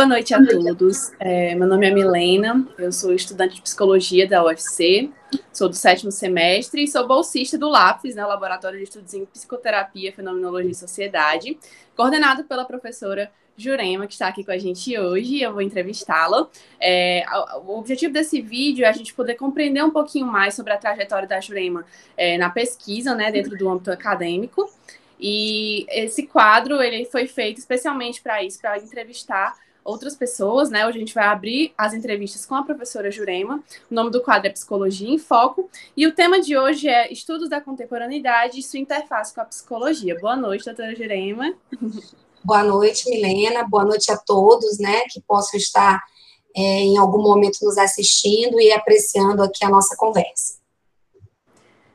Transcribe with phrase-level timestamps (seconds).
[0.00, 1.12] Boa noite a todos.
[1.20, 5.10] É, meu nome é Milena, eu sou estudante de psicologia da UFC,
[5.52, 10.10] sou do sétimo semestre e sou bolsista do LAPS, né, Laboratório de Estudos em Psicoterapia,
[10.10, 11.58] Fenomenologia e Sociedade,
[11.94, 16.48] coordenado pela professora Jurema, que está aqui com a gente hoje, eu vou entrevistá-la.
[16.80, 17.22] É,
[17.66, 21.28] o objetivo desse vídeo é a gente poder compreender um pouquinho mais sobre a trajetória
[21.28, 21.84] da Jurema
[22.16, 24.66] é, na pesquisa, né, dentro do âmbito acadêmico.
[25.20, 30.86] E esse quadro ele foi feito especialmente para isso, para entrevistar outras pessoas, né?
[30.86, 33.62] Hoje a gente vai abrir as entrevistas com a professora Jurema.
[33.90, 35.68] O nome do quadro é Psicologia em Foco.
[35.96, 40.18] E o tema de hoje é Estudos da Contemporaneidade e sua interface com a psicologia.
[40.20, 41.54] Boa noite, doutora Jurema.
[42.42, 43.64] Boa noite, Milena.
[43.64, 46.02] Boa noite a todos, né, que possam estar
[46.56, 50.59] é, em algum momento nos assistindo e apreciando aqui a nossa conversa.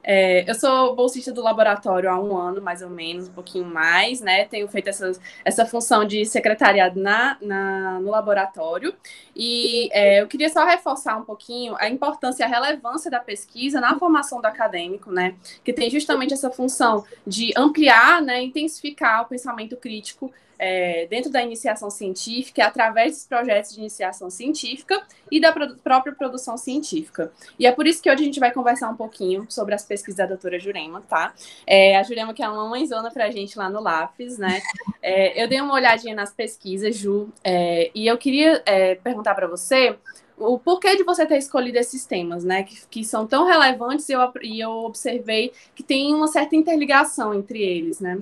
[0.07, 4.21] É, eu sou bolsista do laboratório há um ano, mais ou menos, um pouquinho mais,
[4.21, 4.45] né?
[4.45, 5.11] Tenho feito essa,
[5.43, 8.93] essa função de secretariado na, na no laboratório.
[9.35, 13.81] E é, eu queria só reforçar um pouquinho a importância e a relevância da pesquisa
[13.81, 15.33] na formação do acadêmico, né?
[15.63, 21.41] Que tem justamente essa função de ampliar, né, intensificar o pensamento crítico é, dentro da
[21.41, 27.31] iniciação científica, através dos projetos de iniciação científica e da própria produção científica.
[27.57, 30.17] E é por isso que hoje a gente vai conversar um pouquinho sobre as pesquisas
[30.17, 31.33] da doutora Jurema, tá?
[31.65, 34.61] É, a Jurema que é uma mãezona a gente lá no LAFES, né?
[35.01, 39.47] É, eu dei uma olhadinha nas pesquisas, Ju, é, e eu queria é, perguntar para
[39.47, 39.97] você
[40.37, 44.13] o porquê de você ter escolhido esses temas, né, que, que são tão relevantes e
[44.13, 48.19] eu, e eu observei que tem uma certa interligação entre eles, né?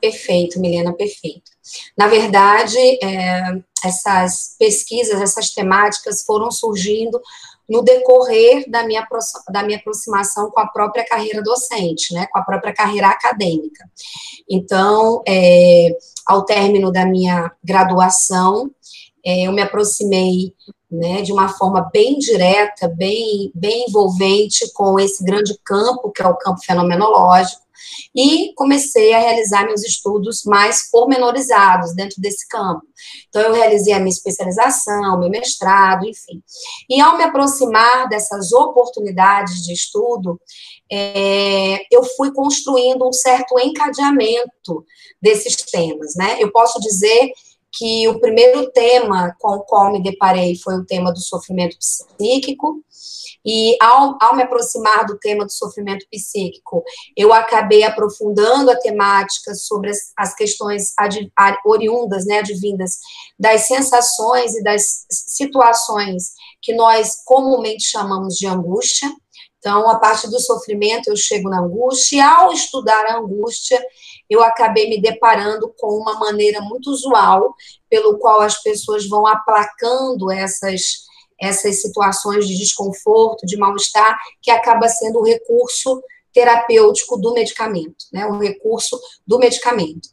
[0.00, 1.50] Perfeito, Milena, perfeito.
[1.96, 7.20] Na verdade, é, essas pesquisas, essas temáticas foram surgindo
[7.68, 9.06] no decorrer da minha,
[9.48, 13.88] da minha aproximação com a própria carreira docente, né, com a própria carreira acadêmica.
[14.50, 15.96] Então, é,
[16.26, 18.70] ao término da minha graduação,
[19.24, 20.52] é, eu me aproximei
[20.90, 26.26] né, de uma forma bem direta, bem, bem envolvente com esse grande campo, que é
[26.26, 27.62] o campo fenomenológico,
[28.14, 32.82] e comecei a realizar meus estudos mais pormenorizados dentro desse campo.
[33.28, 36.42] Então, eu realizei a minha especialização, meu mestrado, enfim.
[36.88, 40.40] E ao me aproximar dessas oportunidades de estudo,
[40.90, 44.84] é, eu fui construindo um certo encadeamento
[45.22, 46.36] desses temas, né?
[46.40, 47.32] Eu posso dizer
[47.72, 52.82] que o primeiro tema com o qual me deparei foi o tema do sofrimento psíquico,
[53.44, 56.82] e ao, ao me aproximar do tema do sofrimento psíquico,
[57.16, 61.30] eu acabei aprofundando a temática sobre as, as questões ad,
[61.64, 62.98] oriundas, né, advindas
[63.38, 69.10] das sensações e das situações que nós comumente chamamos de angústia.
[69.60, 73.80] Então, a parte do sofrimento, eu chego na angústia, e ao estudar a angústia,
[74.28, 77.54] eu acabei me deparando com uma maneira muito usual,
[77.88, 81.08] pelo qual as pessoas vão aplacando essas
[81.42, 86.02] essas situações de desconforto, de mal-estar, que acaba sendo o recurso
[86.34, 88.26] terapêutico do medicamento, né?
[88.26, 90.10] O recurso do medicamento.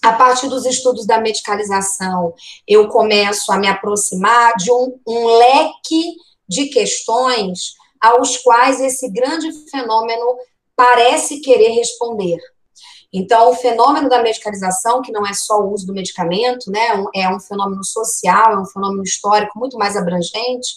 [0.00, 2.32] A partir dos estudos da medicalização,
[2.66, 6.14] eu começo a me aproximar de um, um leque
[6.48, 10.36] de questões aos quais esse grande fenômeno
[10.76, 12.38] parece querer responder.
[13.12, 17.28] Então, o fenômeno da medicalização, que não é só o uso do medicamento, né, é
[17.28, 20.70] um fenômeno social, é um fenômeno histórico muito mais abrangente,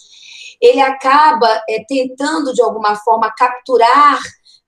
[0.61, 4.19] ele acaba é, tentando, de alguma forma, capturar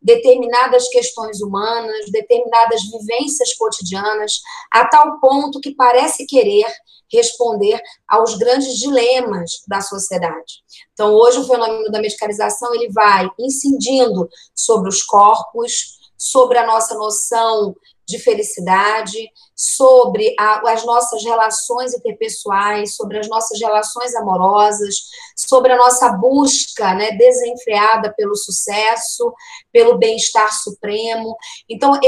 [0.07, 4.41] determinadas questões humanas, determinadas vivências cotidianas,
[4.72, 6.66] a tal ponto que parece querer
[7.12, 10.63] responder aos grandes dilemas da sociedade.
[10.94, 16.95] Então, hoje, o fenômeno da medicalização ele vai incidindo sobre os corpos, sobre a nossa
[16.95, 17.75] noção
[18.07, 24.95] de felicidade, sobre a, as nossas relações interpessoais, sobre as nossas relações amorosas,
[25.36, 29.33] sobre a nossa busca né, desenfreada pelo sucesso,
[29.74, 31.36] pelo bem-estar supremo.
[31.69, 32.00] Então,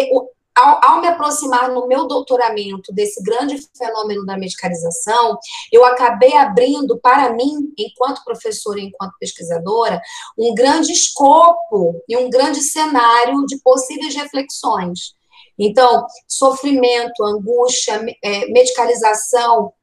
[0.56, 5.38] ao, ao, me aproximar no meu doutoramento desse grande fenômeno da medicalização,
[5.72, 10.02] eu acabei abrindo para mim, enquanto professora e enquanto pesquisadora,
[10.38, 15.19] um grande escopo e um grande cenário de possíveis reflexões.
[15.60, 19.74] Então, sofrimento, angústia, é, medicalização,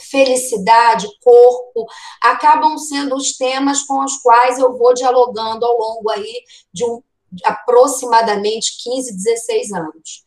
[0.00, 1.86] felicidade, corpo,
[2.22, 6.42] acabam sendo os temas com os quais eu vou dialogando ao longo aí
[6.72, 7.02] de um
[7.44, 10.24] aproximadamente 15, 16 anos.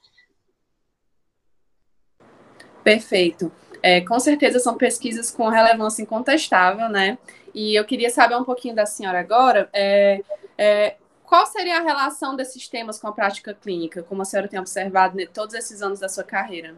[2.83, 3.51] Perfeito.
[3.81, 7.18] É, com certeza são pesquisas com relevância incontestável, né?
[7.53, 9.68] E eu queria saber um pouquinho da senhora agora.
[9.74, 10.21] É,
[10.57, 10.98] é,
[11.31, 15.18] qual seria a relação desses temas com a prática clínica, como a senhora tem observado
[15.18, 16.75] em todos esses anos da sua carreira?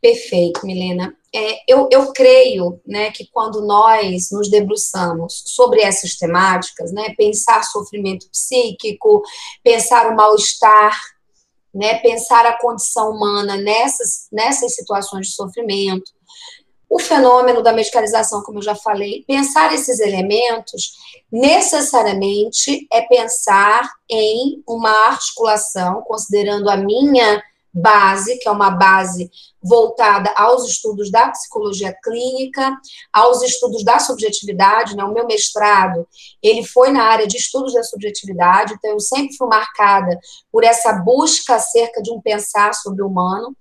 [0.00, 1.14] Perfeito, Milena.
[1.30, 7.62] É, eu, eu creio né, que quando nós nos debruçamos sobre essas temáticas, né, pensar
[7.64, 9.22] sofrimento psíquico,
[9.62, 10.98] pensar o mal-estar,
[11.74, 16.10] né, pensar a condição humana nessas, nessas situações de sofrimento,
[16.88, 20.92] o fenômeno da medicalização, como eu já falei, pensar esses elementos
[21.30, 29.30] necessariamente é pensar em uma articulação, considerando a minha base, que é uma base
[29.62, 32.76] voltada aos estudos da psicologia clínica,
[33.12, 35.04] aos estudos da subjetividade, né?
[35.04, 36.06] O meu mestrado,
[36.42, 40.18] ele foi na área de estudos da subjetividade, então eu sempre fui marcada
[40.50, 43.56] por essa busca acerca de um pensar sobre o humano.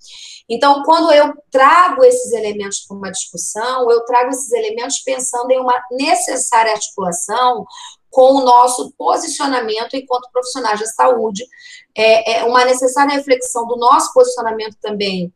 [0.50, 5.60] Então, quando eu trago esses elementos para uma discussão, eu trago esses elementos pensando em
[5.60, 7.66] uma necessária articulação
[8.10, 11.46] com o nosso posicionamento enquanto profissionais da saúde,
[11.96, 15.34] é, é uma necessária reflexão do nosso posicionamento também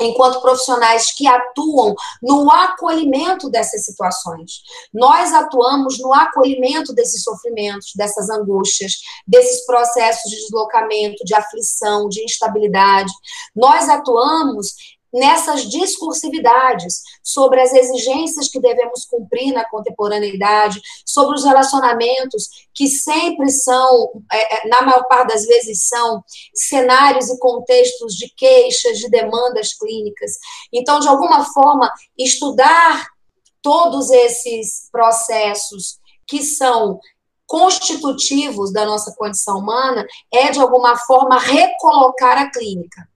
[0.00, 4.62] enquanto profissionais que atuam no acolhimento dessas situações.
[4.92, 8.94] Nós atuamos no acolhimento desses sofrimentos, dessas angústias,
[9.26, 13.12] desses processos de deslocamento, de aflição, de instabilidade.
[13.54, 14.74] Nós atuamos
[15.12, 23.50] nessas discursividades sobre as exigências que devemos cumprir na contemporaneidade, sobre os relacionamentos que sempre
[23.50, 26.24] são, é, é, na maior parte das vezes, são
[26.54, 30.32] cenários e contextos de queixas, de demandas clínicas.
[30.72, 33.06] Então, de alguma forma, estudar
[33.60, 36.98] todos esses processos que são
[37.46, 43.06] constitutivos da nossa condição humana é, de alguma forma, recolocar a clínica.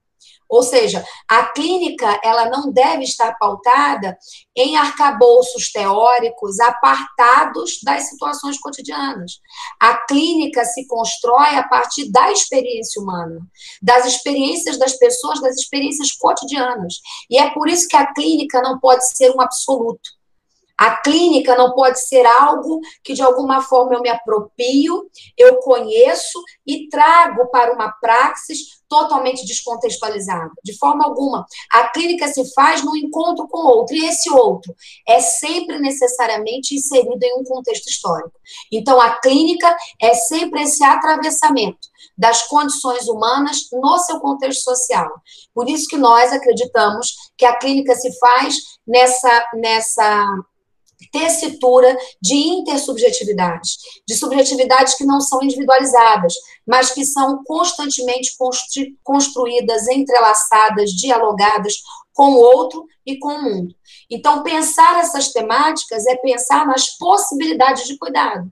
[0.49, 4.17] Ou seja, a clínica ela não deve estar pautada
[4.55, 9.39] em arcabouços teóricos apartados das situações cotidianas.
[9.79, 13.39] A clínica se constrói a partir da experiência humana,
[13.81, 16.95] das experiências das pessoas, das experiências cotidianas.
[17.29, 20.16] E é por isso que a clínica não pode ser um absoluto.
[20.77, 26.39] A clínica não pode ser algo que de alguma forma eu me apropio, eu conheço
[26.65, 30.51] e trago para uma praxis totalmente descontextualizada.
[30.63, 31.45] De forma alguma.
[31.71, 34.73] A clínica se faz no encontro com outro, e esse outro
[35.07, 38.39] é sempre necessariamente inserido em um contexto histórico.
[38.71, 41.87] Então, a clínica é sempre esse atravessamento
[42.17, 45.09] das condições humanas no seu contexto social.
[45.53, 48.55] Por isso que nós acreditamos que a clínica se faz
[48.87, 50.25] nessa nessa
[51.11, 53.77] tessitura de intersubjetividades,
[54.07, 56.33] de subjetividades que não são individualizadas,
[56.65, 58.31] mas que são constantemente
[59.03, 61.75] construídas, entrelaçadas, dialogadas
[62.13, 63.75] com o outro e com o mundo.
[64.09, 68.51] Então, pensar essas temáticas é pensar nas possibilidades de cuidado.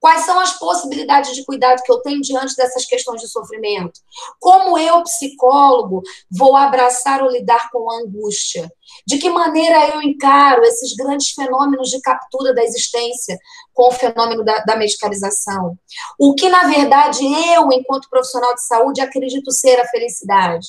[0.00, 4.00] Quais são as possibilidades de cuidado que eu tenho diante dessas questões de sofrimento?
[4.38, 8.70] Como eu, psicólogo, vou abraçar ou lidar com a angústia?
[9.06, 13.38] De que maneira eu encaro esses grandes fenômenos de captura da existência
[13.72, 15.76] com o fenômeno da, da medicalização?
[16.18, 20.68] O que, na verdade, eu, enquanto profissional de saúde, acredito ser a felicidade?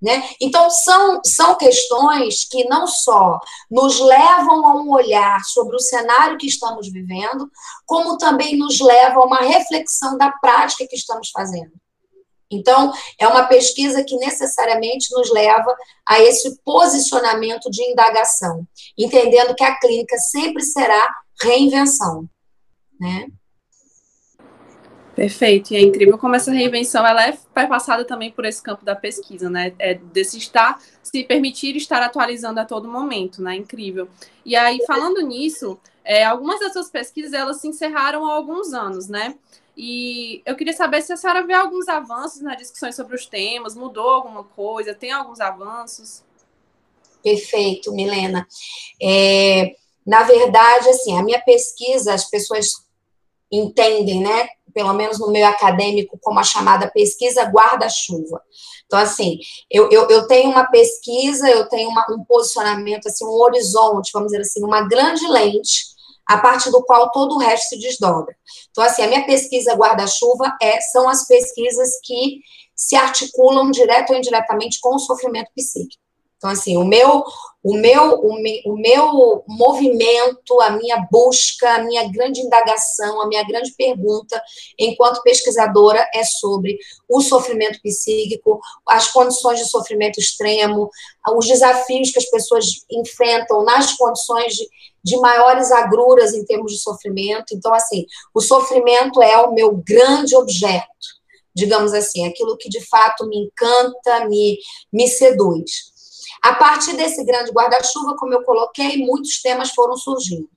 [0.00, 0.30] Né?
[0.40, 3.38] Então, são, são questões que não só
[3.70, 7.50] nos levam a um olhar sobre o cenário que estamos vivendo,
[7.84, 11.72] como também nos levam a uma reflexão da prática que estamos fazendo.
[12.50, 15.76] Então, é uma pesquisa que necessariamente nos leva
[16.06, 18.66] a esse posicionamento de indagação,
[18.98, 21.08] entendendo que a clínica sempre será
[21.40, 22.28] reinvenção.
[22.98, 23.28] Né?
[25.20, 27.36] Perfeito, e é incrível como essa reinvenção ela é
[27.66, 29.74] passada também por esse campo da pesquisa, né?
[29.78, 33.54] É desse estar, se permitir estar atualizando a todo momento, né?
[33.54, 34.08] Incrível.
[34.46, 39.34] E aí, falando nisso, é, algumas dessas pesquisas elas se encerraram há alguns anos, né?
[39.76, 43.76] E eu queria saber se a senhora vê alguns avanços nas discussões sobre os temas,
[43.76, 46.22] mudou alguma coisa, tem alguns avanços?
[47.22, 48.48] Perfeito, Milena.
[48.98, 49.74] É,
[50.06, 52.70] na verdade, assim, a minha pesquisa, as pessoas
[53.52, 54.48] entendem, né?
[54.72, 58.40] Pelo menos no meio acadêmico, como a chamada pesquisa guarda-chuva.
[58.86, 59.38] Então, assim,
[59.70, 64.32] eu, eu, eu, tenho uma pesquisa, eu tenho uma, um posicionamento, assim, um horizonte, vamos
[64.32, 65.90] dizer assim, uma grande lente,
[66.26, 68.34] a partir do qual todo o resto se desdobra.
[68.70, 72.40] Então, assim, a minha pesquisa guarda-chuva é, são as pesquisas que
[72.74, 75.99] se articulam direto ou indiretamente com o sofrimento psíquico.
[76.40, 77.22] Então, assim, o meu,
[77.62, 83.28] o meu, o, me, o meu movimento, a minha busca, a minha grande indagação, a
[83.28, 84.42] minha grande pergunta,
[84.78, 90.88] enquanto pesquisadora, é sobre o sofrimento psíquico, as condições de sofrimento extremo,
[91.36, 94.66] os desafios que as pessoas enfrentam nas condições de,
[95.04, 97.54] de maiores agruras em termos de sofrimento.
[97.54, 100.86] Então, assim, o sofrimento é o meu grande objeto,
[101.54, 104.58] digamos assim, aquilo que de fato me encanta, me,
[104.90, 105.90] me seduz.
[106.42, 110.48] A partir desse grande guarda-chuva, como eu coloquei, muitos temas foram surgindo.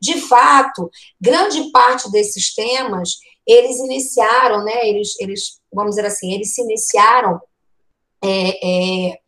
[0.00, 0.90] De fato,
[1.20, 3.16] grande parte desses temas,
[3.46, 7.40] eles iniciaram, né, eles, eles vamos dizer assim, eles se iniciaram
[8.22, 9.18] é, é,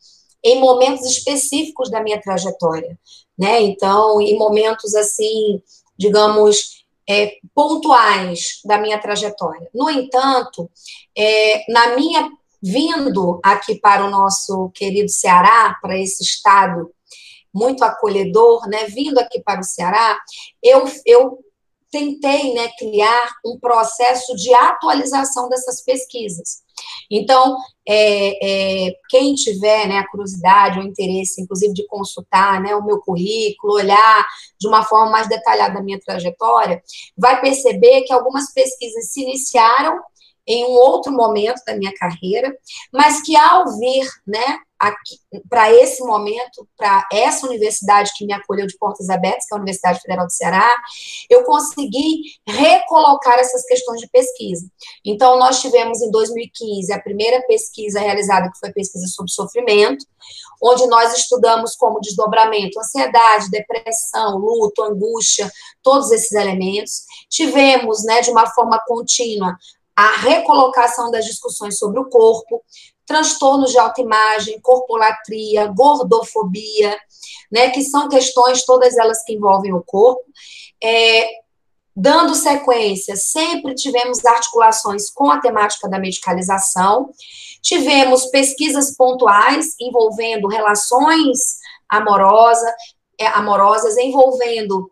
[0.44, 2.98] em momentos específicos da minha trajetória,
[3.38, 5.62] né, então, em momentos, assim,
[5.96, 9.68] digamos, é, pontuais da minha trajetória.
[9.74, 10.70] No entanto,
[11.16, 12.30] é, na minha
[12.62, 16.90] vindo aqui para o nosso querido Ceará, para esse estado
[17.54, 20.18] muito acolhedor, né, vindo aqui para o Ceará,
[20.62, 21.38] eu, eu
[21.90, 26.62] tentei né, criar um processo de atualização dessas pesquisas.
[27.10, 32.84] Então, é, é, quem tiver né, a curiosidade ou interesse, inclusive, de consultar né, o
[32.84, 34.26] meu currículo, olhar
[34.60, 36.82] de uma forma mais detalhada a minha trajetória,
[37.16, 39.98] vai perceber que algumas pesquisas se iniciaram
[40.48, 42.56] em um outro momento da minha carreira,
[42.90, 44.58] mas que ao vir, né,
[45.50, 49.60] para esse momento, para essa universidade que me acolheu de portas abertas, que é a
[49.60, 50.70] Universidade Federal do Ceará,
[51.28, 54.66] eu consegui recolocar essas questões de pesquisa.
[55.04, 60.06] Então, nós tivemos em 2015 a primeira pesquisa realizada, que foi a pesquisa sobre sofrimento,
[60.62, 65.50] onde nós estudamos como desdobramento, ansiedade, depressão, luto, angústia,
[65.82, 67.02] todos esses elementos.
[67.28, 69.56] Tivemos, né, de uma forma contínua,
[69.98, 72.62] a recolocação das discussões sobre o corpo,
[73.04, 76.96] transtornos de autoimagem, corpolatria, gordofobia,
[77.50, 80.22] né, que são questões todas elas que envolvem o corpo.
[80.80, 81.28] É,
[81.96, 87.10] dando sequência, sempre tivemos articulações com a temática da medicalização,
[87.60, 91.56] tivemos pesquisas pontuais envolvendo relações
[91.88, 92.72] amorosa,
[93.18, 94.88] é, amorosas, envolvendo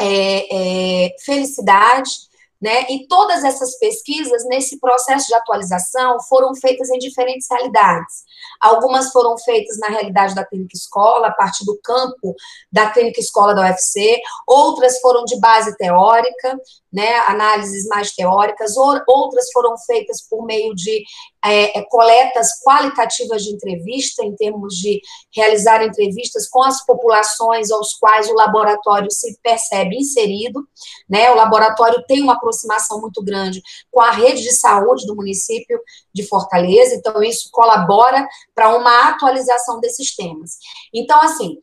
[0.00, 2.27] é, é, felicidade,
[2.60, 2.82] né?
[2.90, 8.24] E todas essas pesquisas, nesse processo de atualização, foram feitas em diferentes realidades.
[8.60, 12.34] Algumas foram feitas na realidade da clínica escola, a partir do campo
[12.72, 16.58] da clínica escola da UFC, outras foram de base teórica,
[16.92, 21.02] né, análises mais teóricas, outras foram feitas por meio de
[21.44, 25.00] é, é, coletas qualitativas de entrevista, em termos de
[25.34, 30.66] realizar entrevistas com as populações aos quais o laboratório se percebe inserido,
[31.08, 35.80] né, o laboratório tem uma aproximação muito grande com a rede de saúde do município
[36.12, 40.58] de Fortaleza, então isso colabora para uma atualização desses temas.
[40.92, 41.58] Então, assim,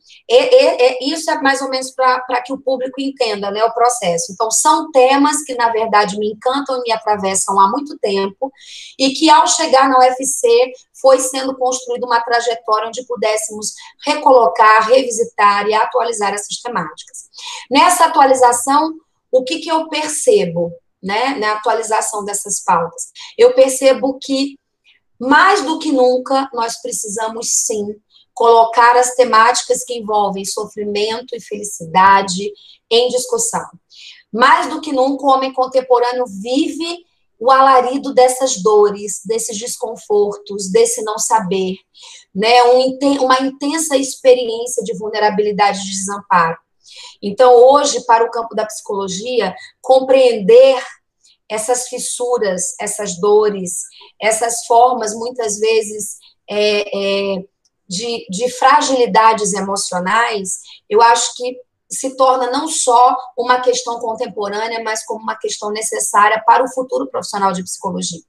[1.02, 4.32] isso é mais ou menos para que o público entenda, né, o processo.
[4.32, 8.52] Então, são temas temas que, na verdade, me encantam e me atravessam há muito tempo,
[8.98, 13.72] e que, ao chegar na UFC, foi sendo construída uma trajetória onde pudéssemos
[14.04, 17.28] recolocar, revisitar e atualizar essas temáticas.
[17.70, 18.94] Nessa atualização,
[19.32, 23.10] o que, que eu percebo, né, na atualização dessas pautas?
[23.36, 24.58] Eu percebo que,
[25.18, 27.96] mais do que nunca, nós precisamos, sim,
[28.34, 32.52] colocar as temáticas que envolvem sofrimento e felicidade
[32.90, 33.66] em discussão.
[34.32, 37.04] Mais do que nunca, o homem contemporâneo vive
[37.38, 41.76] o alarido dessas dores, desses desconfortos, desse não saber,
[42.34, 42.62] né?
[42.64, 46.56] Um, uma intensa experiência de vulnerabilidade e de desamparo.
[47.22, 50.82] Então, hoje, para o campo da psicologia, compreender
[51.48, 53.82] essas fissuras, essas dores,
[54.20, 56.16] essas formas, muitas vezes,
[56.48, 57.44] é, é,
[57.88, 61.56] de, de fragilidades emocionais, eu acho que
[61.90, 67.06] se torna não só uma questão contemporânea, mas como uma questão necessária para o futuro
[67.08, 68.20] profissional de psicologia.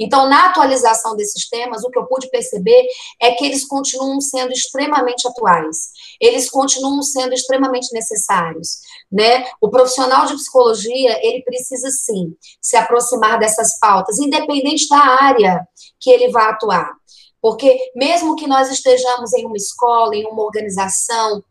[0.00, 2.86] Então, na atualização desses temas, o que eu pude perceber
[3.20, 5.90] é que eles continuam sendo extremamente atuais,
[6.20, 8.78] eles continuam sendo extremamente necessários,
[9.10, 9.44] né?
[9.60, 15.66] O profissional de psicologia, ele precisa sim se aproximar dessas pautas, independente da área
[16.00, 16.90] que ele vá atuar.
[17.40, 21.42] Porque mesmo que nós estejamos em uma escola, em uma organização,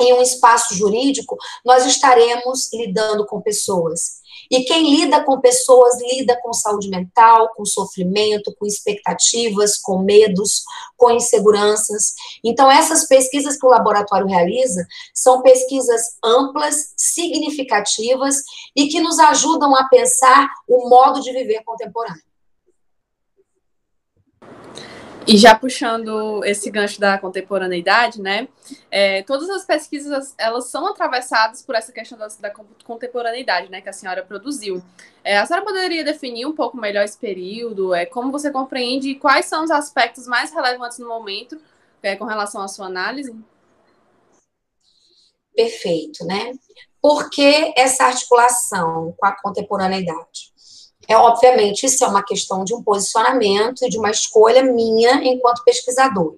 [0.00, 4.16] em um espaço jurídico, nós estaremos lidando com pessoas.
[4.50, 10.62] E quem lida com pessoas lida com saúde mental, com sofrimento, com expectativas, com medos,
[10.96, 12.14] com inseguranças.
[12.44, 18.36] Então, essas pesquisas que o laboratório realiza são pesquisas amplas, significativas
[18.74, 22.22] e que nos ajudam a pensar o modo de viver contemporâneo.
[25.26, 28.46] E já puxando esse gancho da contemporaneidade, né?
[28.88, 32.50] É, todas as pesquisas elas são atravessadas por essa questão da, da
[32.84, 33.80] contemporaneidade, né?
[33.80, 34.80] Que a senhora produziu.
[35.24, 37.92] É, a senhora poderia definir um pouco melhor esse período?
[37.92, 41.60] É, como você compreende quais são os aspectos mais relevantes no momento
[42.00, 43.34] é, com relação à sua análise?
[45.56, 46.52] Perfeito, né?
[47.02, 50.54] Por que essa articulação com a contemporaneidade?
[51.08, 55.64] É, obviamente, isso é uma questão de um posicionamento e de uma escolha minha enquanto
[55.64, 56.36] pesquisador.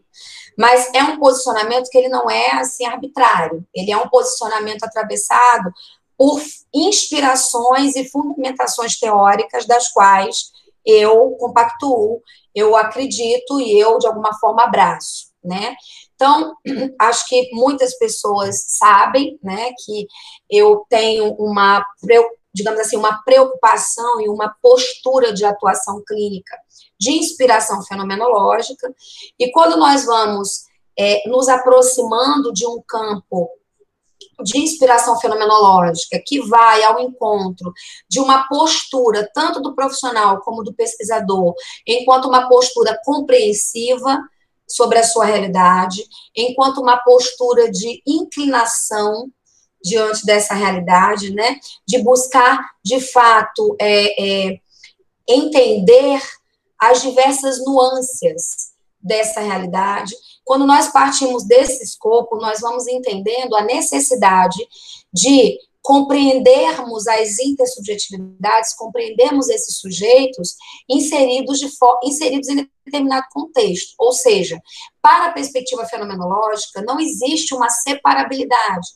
[0.57, 3.65] Mas é um posicionamento que ele não é assim arbitrário.
[3.75, 5.73] Ele é um posicionamento atravessado
[6.17, 6.43] por
[6.75, 10.51] inspirações e fundamentações teóricas das quais
[10.85, 12.21] eu compactuo,
[12.55, 15.77] eu acredito e eu, de alguma forma, abraço, né?
[16.15, 16.55] Então,
[16.99, 20.09] acho que muitas pessoas sabem, né, que
[20.51, 21.85] eu tenho uma,
[22.55, 26.57] digamos assim, uma preocupação e uma postura de atuação clínica
[26.99, 28.93] de inspiração fenomenológica,
[29.39, 30.65] e quando nós vamos
[30.99, 33.49] é, nos aproximando de um campo
[34.43, 37.73] de inspiração fenomenológica que vai ao encontro
[38.09, 41.55] de uma postura tanto do profissional como do pesquisador,
[41.87, 44.19] enquanto uma postura compreensiva
[44.69, 46.05] sobre a sua realidade,
[46.37, 49.31] enquanto uma postura de inclinação
[49.83, 54.61] diante dessa realidade, né, de buscar de fato é, é,
[55.29, 56.21] entender
[56.79, 60.15] as diversas nuances dessa realidade.
[60.45, 64.59] Quando nós partimos desse escopo, nós vamos entendendo a necessidade
[65.13, 70.55] de compreendermos as intersubjetividades, compreendermos esses sujeitos
[70.89, 71.71] inseridos, de
[72.05, 73.95] inseridos em determinado contexto.
[73.99, 74.61] Ou seja,
[75.01, 78.89] para a perspectiva fenomenológica, não existe uma separabilidade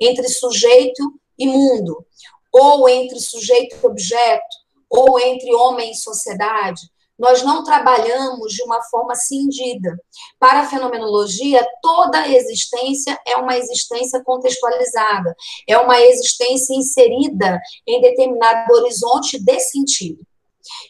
[0.00, 1.02] entre sujeito
[1.38, 2.04] e mundo,
[2.52, 4.56] ou entre sujeito e objeto,
[4.88, 6.82] ou entre homem e sociedade
[7.20, 9.94] nós não trabalhamos de uma forma cindida.
[10.38, 15.36] Para a fenomenologia, toda existência é uma existência contextualizada,
[15.68, 20.26] é uma existência inserida em determinado horizonte de sentido.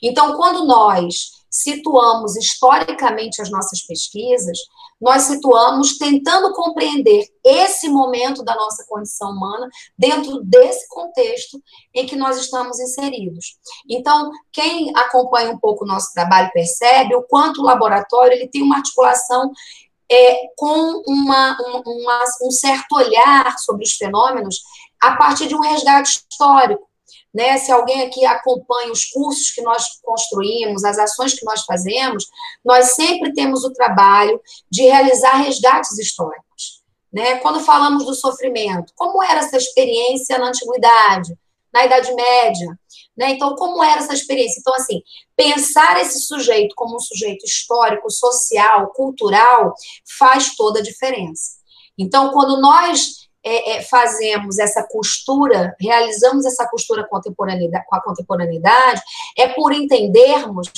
[0.00, 4.56] Então, quando nós situamos historicamente as nossas pesquisas,
[5.00, 11.60] nós situamos tentando compreender esse momento da nossa condição humana dentro desse contexto
[11.94, 13.56] em que nós estamos inseridos.
[13.88, 18.62] Então, quem acompanha um pouco o nosso trabalho percebe o quanto o laboratório ele tem
[18.62, 19.50] uma articulação
[20.10, 24.60] é, com uma, uma, um certo olhar sobre os fenômenos
[25.00, 26.89] a partir de um resgate histórico.
[27.32, 27.58] Né?
[27.58, 32.26] Se alguém aqui acompanha os cursos que nós construímos, as ações que nós fazemos,
[32.64, 34.40] nós sempre temos o trabalho
[34.70, 36.82] de realizar resgates históricos.
[37.12, 37.36] Né?
[37.36, 41.36] Quando falamos do sofrimento, como era essa experiência na antiguidade,
[41.72, 42.78] na Idade Média?
[43.16, 43.30] Né?
[43.30, 44.60] Então, como era essa experiência?
[44.60, 45.02] Então, assim,
[45.36, 49.74] pensar esse sujeito como um sujeito histórico, social, cultural,
[50.18, 51.58] faz toda a diferença.
[51.98, 59.00] Então, quando nós é, é, fazemos essa costura, realizamos essa costura contemporaneidade, com a contemporaneidade,
[59.36, 60.68] é por entendermos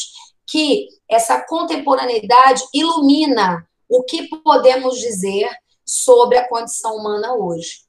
[0.46, 5.48] que essa contemporaneidade ilumina o que podemos dizer
[5.85, 7.83] sobre a condição humana hoje.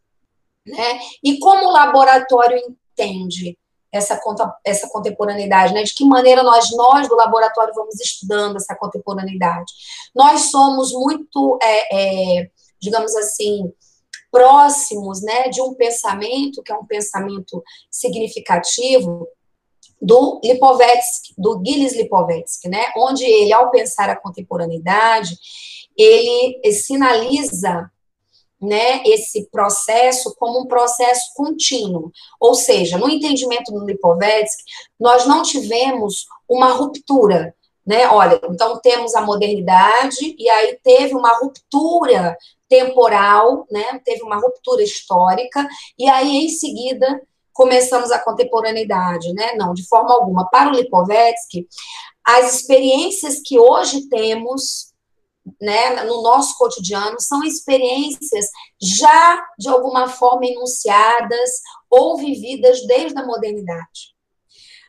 [0.65, 0.99] Né?
[1.23, 3.57] E como o laboratório entende
[3.91, 4.19] essa,
[4.65, 5.83] essa contemporaneidade, né?
[5.83, 9.71] De que maneira nós, nós do laboratório vamos estudando essa contemporaneidade?
[10.15, 12.49] Nós somos muito, é, é,
[12.81, 13.71] digamos assim,
[14.33, 19.27] próximos né, de um pensamento, que é um pensamento significativo,
[20.01, 25.37] do Lipovetsky, do Gilles Lipovetsky, né, onde ele, ao pensar a contemporaneidade,
[25.95, 27.89] ele sinaliza
[28.59, 32.11] né, esse processo como um processo contínuo.
[32.39, 34.63] Ou seja, no entendimento do Lipovetsky,
[34.99, 37.53] nós não tivemos uma ruptura,
[37.85, 38.07] né?
[38.07, 42.37] Olha, então temos a modernidade e aí teve uma ruptura
[42.73, 44.01] temporal, né?
[44.03, 47.21] Teve uma ruptura histórica e aí em seguida
[47.53, 49.53] começamos a contemporaneidade, né?
[49.55, 50.49] Não, de forma alguma.
[50.49, 51.67] Para o Lipovetsky,
[52.25, 54.91] as experiências que hoje temos,
[55.61, 58.47] né, no nosso cotidiano, são experiências
[58.81, 61.51] já de alguma forma enunciadas
[61.91, 64.15] ou vividas desde a modernidade.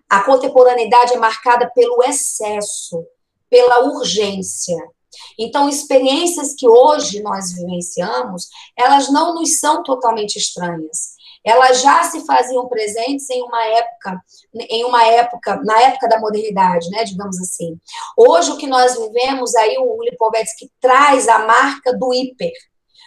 [0.08, 3.04] A contemporaneidade é marcada pelo excesso,
[3.50, 4.78] pela urgência,
[5.38, 11.14] então, experiências que hoje nós vivenciamos, elas não nos são totalmente estranhas.
[11.44, 14.22] Elas já se faziam presentes em uma época,
[14.54, 17.78] em uma época, na época da modernidade, né, digamos assim.
[18.16, 22.52] Hoje o que nós vivemos aí o Lipovetsky traz a marca do hiper,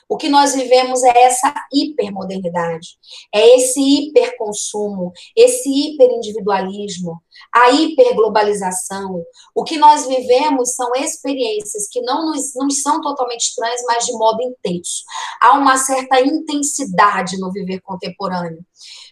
[0.09, 2.97] o que nós vivemos é essa hipermodernidade,
[3.33, 7.21] é esse hiperconsumo, esse hiperindividualismo,
[7.53, 9.21] a hiperglobalização.
[9.53, 14.13] O que nós vivemos são experiências que não nos, não são totalmente estranhas, mas de
[14.13, 15.03] modo intenso.
[15.41, 18.65] Há uma certa intensidade no viver contemporâneo.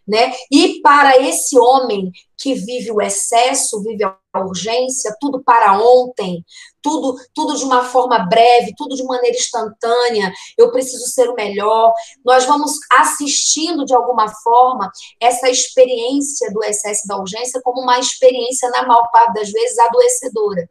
[0.08, 0.34] Né?
[0.52, 6.46] E para esse homem que vive o excesso, vive a urgência, tudo para ontem,
[6.82, 11.92] tudo, tudo de uma forma breve, tudo de maneira instantânea, eu preciso ser o melhor.
[12.24, 18.70] Nós vamos assistindo de alguma forma essa experiência do excesso da urgência como uma experiência,
[18.70, 20.70] na maior parte das vezes, adoecedora.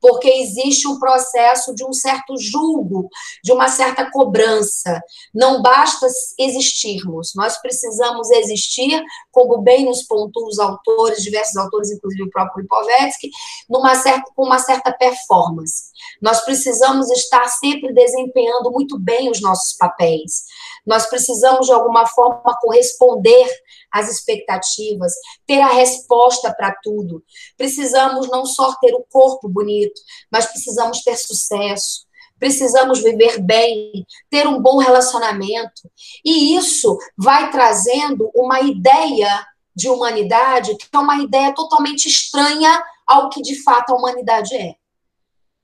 [0.00, 3.08] Porque existe um processo de um certo julgo,
[3.44, 5.00] de uma certa cobrança.
[5.34, 6.06] Não basta
[6.38, 12.62] existirmos, nós precisamos existir, como bem nos pontuam os autores, diversos autores, inclusive o próprio
[12.62, 13.30] Lipovetsky,
[13.68, 15.90] numa certa, com uma certa performance.
[16.20, 20.44] Nós precisamos estar sempre desempenhando muito bem os nossos papéis.
[20.86, 23.48] Nós precisamos, de alguma forma, corresponder
[23.92, 25.12] às expectativas,
[25.46, 27.22] ter a resposta para tudo.
[27.56, 29.89] Precisamos não só ter o corpo bonito,
[30.30, 32.06] mas precisamos ter sucesso.
[32.38, 35.90] Precisamos viver bem, ter um bom relacionamento.
[36.24, 43.28] E isso vai trazendo uma ideia de humanidade que é uma ideia totalmente estranha ao
[43.28, 44.74] que de fato a humanidade é.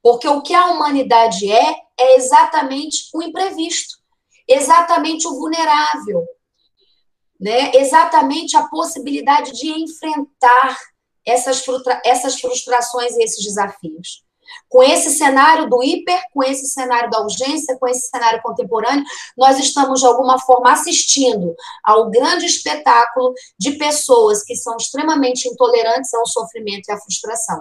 [0.03, 3.97] Porque o que a humanidade é, é exatamente o imprevisto,
[4.47, 6.25] exatamente o vulnerável,
[7.41, 7.73] né?
[7.75, 10.79] exatamente a possibilidade de enfrentar
[11.27, 11.63] essas,
[12.05, 14.25] essas frustrações e esses desafios.
[14.69, 19.05] Com esse cenário do hiper, com esse cenário da urgência, com esse cenário contemporâneo,
[19.37, 26.15] nós estamos, de alguma forma, assistindo ao grande espetáculo de pessoas que são extremamente intolerantes
[26.15, 27.61] ao sofrimento e à frustração.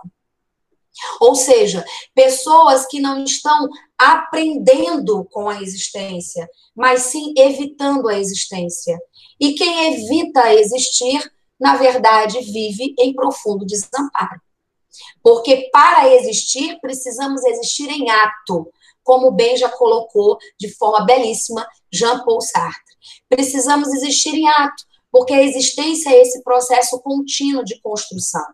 [1.19, 8.97] Ou seja, pessoas que não estão aprendendo com a existência, mas sim evitando a existência.
[9.39, 14.41] E quem evita existir, na verdade, vive em profundo desamparo.
[15.21, 18.71] Porque para existir, precisamos existir em ato,
[19.03, 22.95] como bem já colocou de forma belíssima Jean-Paul Sartre.
[23.29, 28.45] Precisamos existir em ato, porque a existência é esse processo contínuo de construção.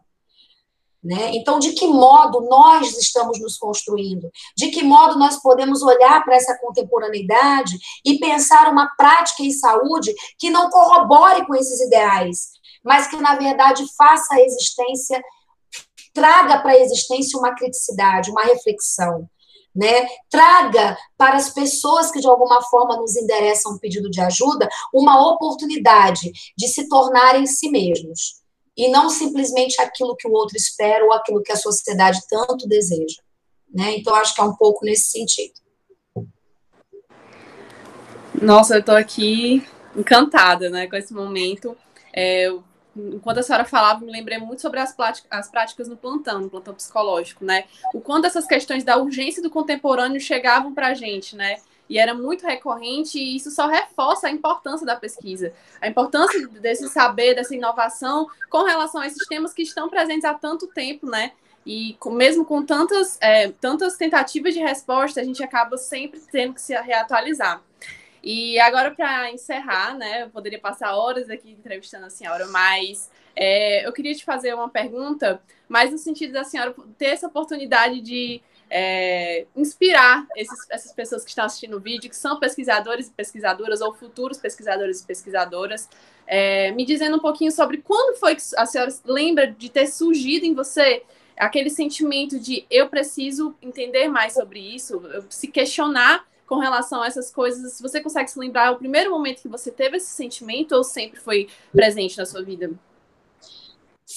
[1.03, 1.31] Né?
[1.33, 4.29] Então, de que modo nós estamos nos construindo?
[4.55, 10.13] De que modo nós podemos olhar para essa contemporaneidade e pensar uma prática em saúde
[10.37, 12.51] que não corrobore com esses ideais,
[12.83, 15.21] mas que, na verdade, faça a existência,
[16.13, 19.29] traga para a existência uma criticidade, uma reflexão.
[19.73, 20.05] Né?
[20.29, 25.25] Traga para as pessoas que de alguma forma nos endereçam um pedido de ajuda uma
[25.29, 28.41] oportunidade de se tornarem si mesmos
[28.75, 33.21] e não simplesmente aquilo que o outro espera ou aquilo que a sociedade tanto deseja.
[33.73, 33.97] Né?
[33.97, 35.53] Então, acho que é um pouco nesse sentido.
[38.41, 39.65] Nossa, eu estou aqui
[39.95, 41.77] encantada né, com esse momento.
[42.13, 42.49] É,
[42.95, 44.95] enquanto a senhora falava, me lembrei muito sobre as,
[45.29, 47.65] as práticas no plantão, no plantão psicológico, né?
[47.93, 51.57] O quanto essas questões da urgência do contemporâneo chegavam para a gente, né?
[51.91, 56.87] e era muito recorrente, e isso só reforça a importância da pesquisa, a importância desse
[56.87, 61.33] saber, dessa inovação com relação a esses temas que estão presentes há tanto tempo, né?
[61.65, 66.53] E com, mesmo com tantas, é, tantas tentativas de resposta, a gente acaba sempre tendo
[66.53, 67.61] que se reatualizar.
[68.23, 73.85] E agora, para encerrar, né, eu poderia passar horas aqui entrevistando a senhora, mas é,
[73.85, 78.41] eu queria te fazer uma pergunta, mais no sentido da senhora ter essa oportunidade de
[78.69, 83.81] é, inspirar esses, essas pessoas que estão assistindo o vídeo, que são pesquisadores e pesquisadoras,
[83.81, 85.89] ou futuros pesquisadores e pesquisadoras,
[86.27, 90.45] é, me dizendo um pouquinho sobre quando foi que a senhora lembra de ter surgido
[90.45, 91.03] em você
[91.35, 97.31] aquele sentimento de eu preciso entender mais sobre isso, se questionar com relação a essas
[97.31, 97.79] coisas.
[97.79, 101.47] Você consegue se lembrar o primeiro momento que você teve esse sentimento ou sempre foi
[101.71, 102.73] presente na sua vida?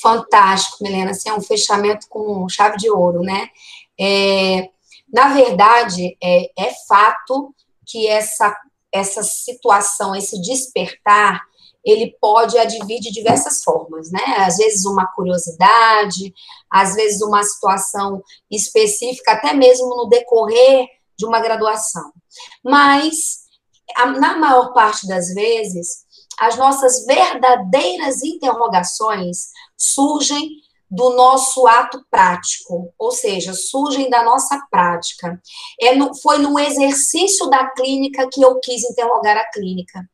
[0.02, 1.12] Fantástico, Milena.
[1.12, 3.50] Assim, é um fechamento com chave de ouro, né?
[3.96, 4.68] É,
[5.12, 7.54] na verdade, é, é fato
[7.86, 8.52] que essa,
[8.92, 11.40] essa situação, esse despertar,
[11.84, 14.24] ele pode advir de diversas formas, né?
[14.38, 16.34] Às vezes uma curiosidade,
[16.68, 18.20] às vezes uma situação
[18.50, 22.12] específica, até mesmo no decorrer de uma graduação.
[22.62, 23.44] Mas,
[24.18, 26.04] na maior parte das vezes,
[26.38, 35.40] as nossas verdadeiras interrogações surgem do nosso ato prático, ou seja, surgem da nossa prática.
[35.80, 40.08] É no, foi no exercício da clínica que eu quis interrogar a clínica.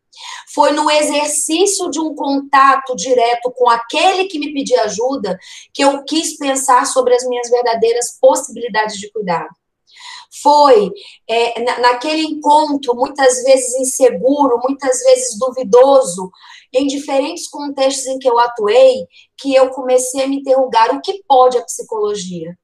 [0.54, 5.38] Foi no exercício de um contato direto com aquele que me pedia ajuda
[5.72, 9.48] que eu quis pensar sobre as minhas verdadeiras possibilidades de cuidado.
[10.42, 10.92] Foi
[11.28, 16.30] é, naquele encontro, muitas vezes inseguro, muitas vezes duvidoso,
[16.72, 21.22] em diferentes contextos em que eu atuei, que eu comecei a me interrogar o que
[21.26, 22.56] pode a psicologia.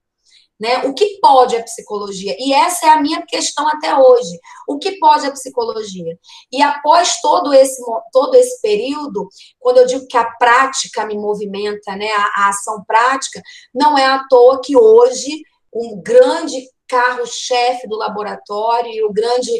[0.58, 0.78] Né?
[0.86, 2.34] O que pode a psicologia?
[2.38, 4.38] E essa é a minha questão até hoje.
[4.66, 6.18] O que pode a psicologia?
[6.50, 11.94] E após todo esse, todo esse período, quando eu digo que a prática me movimenta,
[11.94, 13.42] né, a, a ação prática,
[13.74, 15.42] não é à toa que hoje
[15.74, 19.50] um grande carro-chefe do laboratório e o grande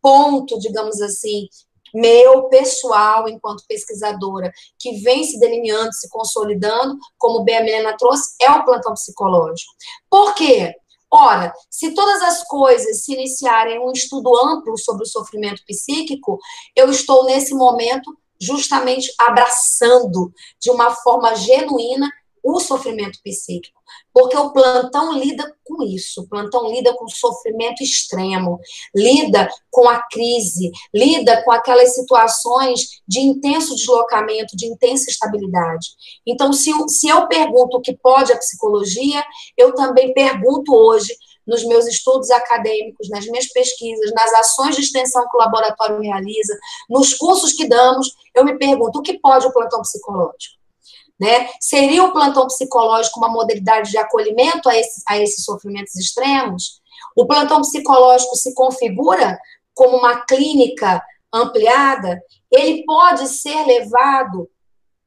[0.00, 1.48] ponto, digamos assim,
[1.94, 8.34] meu, pessoal, enquanto pesquisadora, que vem se delineando, se consolidando, como bem a Milena trouxe,
[8.40, 9.72] é o plantão psicológico.
[10.10, 10.74] Por quê?
[11.10, 16.38] Ora, se todas as coisas se iniciarem um estudo amplo sobre o sofrimento psíquico,
[16.74, 22.10] eu estou nesse momento justamente abraçando de uma forma genuína
[22.46, 23.80] o sofrimento psíquico,
[24.14, 28.60] porque o plantão lida com isso, o plantão lida com sofrimento extremo,
[28.94, 35.88] lida com a crise, lida com aquelas situações de intenso deslocamento, de intensa estabilidade.
[36.24, 39.24] Então, se, se eu pergunto o que pode a psicologia,
[39.56, 45.28] eu também pergunto hoje nos meus estudos acadêmicos, nas minhas pesquisas, nas ações de extensão
[45.28, 46.56] que o laboratório realiza,
[46.88, 50.55] nos cursos que damos, eu me pergunto o que pode o plantão psicológico?
[51.18, 51.48] Né?
[51.60, 56.80] Seria o plantão psicológico uma modalidade de acolhimento a esses, a esses sofrimentos extremos?
[57.16, 59.38] O plantão psicológico se configura
[59.74, 61.02] como uma clínica
[61.32, 62.20] ampliada?
[62.50, 64.48] Ele pode ser levado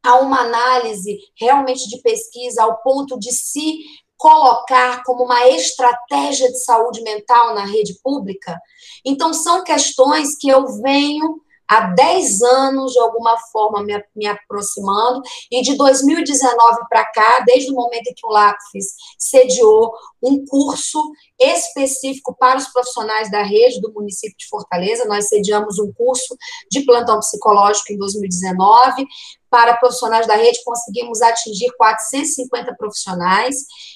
[0.03, 3.79] a uma análise realmente de pesquisa ao ponto de se
[4.17, 8.59] colocar como uma estratégia de saúde mental na rede pública?
[9.05, 15.21] Então, são questões que eu venho há 10 anos, de alguma forma, me, me aproximando,
[15.51, 20.99] e de 2019 para cá, desde o momento em que o LAPFIS sediou um curso
[21.39, 26.35] específico para os profissionais da rede do município de Fortaleza, nós sediamos um curso
[26.69, 29.05] de plantão psicológico em 2019,
[29.49, 33.55] para profissionais da rede, conseguimos atingir 450 profissionais,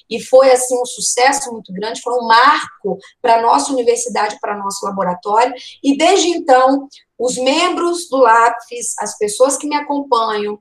[0.09, 4.57] e foi, assim, um sucesso muito grande, foi um marco para a nossa universidade, para
[4.57, 6.87] nosso laboratório, e desde então,
[7.17, 10.59] os membros do LAPFIS, as pessoas que me acompanham,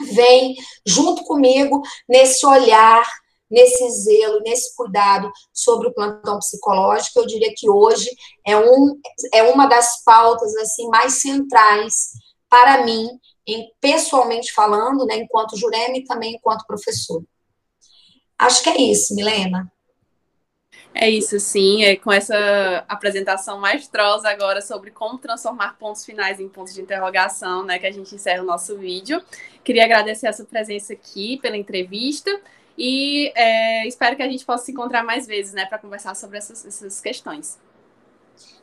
[0.00, 3.04] vêm junto comigo nesse olhar,
[3.50, 7.20] nesse zelo, nesse cuidado sobre o plantão psicológico.
[7.20, 8.10] Eu diria que hoje
[8.46, 8.98] é, um,
[9.32, 12.10] é uma das pautas assim mais centrais
[12.48, 13.08] para mim,
[13.46, 17.22] em, pessoalmente falando, né, enquanto Jurema e também enquanto professor.
[18.38, 19.70] Acho que é isso, Milena.
[20.94, 21.82] É isso, sim.
[21.82, 27.64] É com essa apresentação maestrosa agora sobre como transformar pontos finais em pontos de interrogação,
[27.64, 29.20] né, que a gente encerra o nosso vídeo.
[29.64, 32.30] Queria agradecer a sua presença aqui pela entrevista
[32.78, 36.38] e é, espero que a gente possa se encontrar mais vezes, né, para conversar sobre
[36.38, 37.58] essas, essas questões.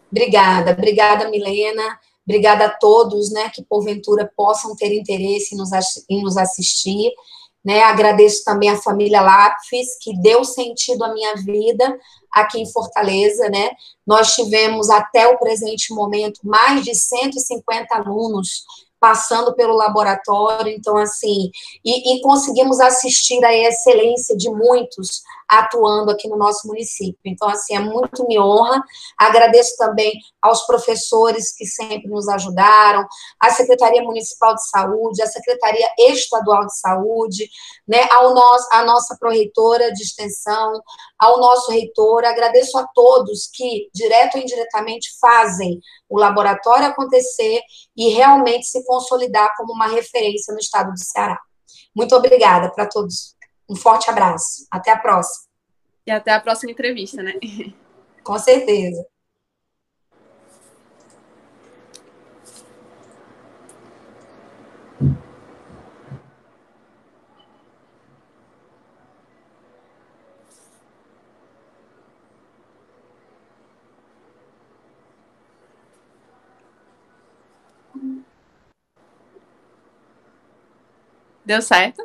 [0.09, 1.99] Obrigada, obrigada, Milena.
[2.25, 5.69] Obrigada a todos, né, que porventura possam ter interesse em nos,
[6.09, 7.11] em nos assistir.
[7.63, 11.99] Né, agradeço também a família Lápis, que deu sentido à minha vida
[12.31, 13.71] aqui em Fortaleza, né?
[14.07, 18.63] Nós tivemos até o presente momento mais de 150 alunos
[19.01, 21.49] passando pelo laboratório, então, assim,
[21.83, 27.19] e, e, conseguimos assistir à excelência de muitos atuando aqui no nosso município.
[27.25, 28.81] Então, assim, é muito me honra.
[29.17, 33.05] Agradeço também aos professores que sempre nos ajudaram,
[33.37, 37.49] à Secretaria Municipal de Saúde, à Secretaria Estadual de Saúde,
[37.85, 40.81] né, ao nosso, à nossa proreitora de extensão,
[41.19, 42.23] ao nosso reitor.
[42.23, 47.61] Agradeço a todos que, direto ou indiretamente, fazem o laboratório acontecer
[47.97, 51.37] e realmente se consolidar como uma referência no estado do Ceará.
[51.93, 53.35] Muito obrigada para todos.
[53.69, 54.67] Um forte abraço.
[54.69, 55.49] Até a próxima.
[56.05, 57.33] E até a próxima entrevista, né?
[58.23, 59.05] Com certeza.
[81.43, 82.01] Deu certo?